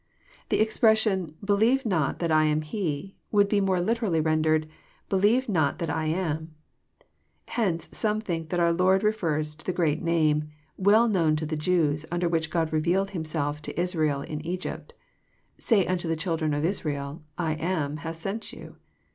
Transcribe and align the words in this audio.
The 0.49 0.59
expression 0.59 1.35
<* 1.39 1.45
believe 1.45 1.85
not 1.85 2.17
that 2.17 2.31
I 2.31 2.45
am 2.45 2.63
He" 2.63 3.13
would 3.31 3.47
be 3.47 3.61
more 3.61 3.79
literally 3.79 4.19
rendered" 4.19 4.67
believe 5.11 5.47
not 5.47 5.77
that 5.77 5.91
I 5.91 6.05
am." 6.05 6.55
Hence 7.49 7.87
some 7.91 8.19
think 8.19 8.49
that 8.49 8.59
our 8.59 8.73
Lord 8.73 9.03
refers 9.03 9.53
to 9.53 9.63
the 9.63 9.71
great 9.71 10.01
name, 10.01 10.49
well 10.75 11.07
known 11.07 11.35
to 11.35 11.45
the 11.45 11.55
Jews, 11.55 12.03
nnder 12.11 12.31
which 12.31 12.49
God 12.49 12.73
revealed 12.73 13.11
Himself 13.11 13.61
to 13.61 13.79
Israel 13.79 14.23
in 14.23 14.43
Egypt,—" 14.43 14.95
Say 15.59 15.85
unto 15.85 16.07
the 16.07 16.15
children 16.15 16.55
of 16.55 16.65
Israel, 16.65 17.21
I 17.37 17.53
AM 17.59 17.97
hath 17.97 18.15
sent 18.15 18.51
you." 18.51 18.77